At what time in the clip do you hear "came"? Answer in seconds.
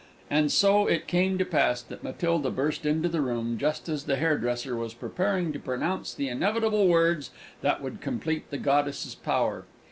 1.05-1.37